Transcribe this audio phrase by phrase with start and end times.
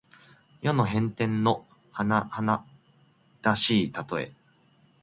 [0.63, 2.65] 世の変転のはなは
[3.43, 4.33] だしいたとえ。